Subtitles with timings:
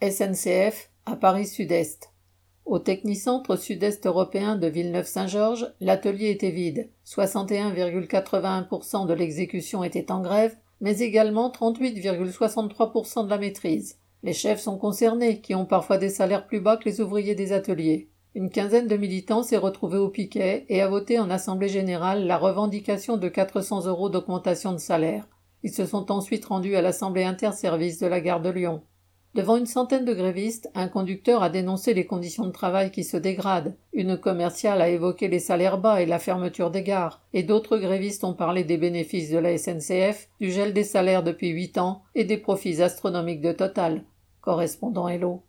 [0.00, 2.12] SNCF à Paris Sud-Est.
[2.64, 6.88] Au Technicentre Sud-Est européen de Villeneuve-Saint-Georges, l'atelier était vide.
[7.04, 13.98] 61,81% de l'exécution était en grève, mais également 38,63% de la maîtrise.
[14.22, 17.52] Les chefs sont concernés, qui ont parfois des salaires plus bas que les ouvriers des
[17.52, 18.08] ateliers.
[18.36, 22.38] Une quinzaine de militants s'est retrouvée au piquet et a voté en Assemblée générale la
[22.38, 25.26] revendication de 400 euros d'augmentation de salaire.
[25.64, 28.82] Ils se sont ensuite rendus à l'Assemblée interservice de la gare de Lyon.
[29.34, 33.16] Devant une centaine de grévistes, un conducteur a dénoncé les conditions de travail qui se
[33.16, 37.76] dégradent, une commerciale a évoqué les salaires bas et la fermeture des gares, et d'autres
[37.76, 42.02] grévistes ont parlé des bénéfices de la SNCF, du gel des salaires depuis huit ans
[42.14, 44.02] et des profits astronomiques de Total.
[44.40, 45.42] Correspondant Hello.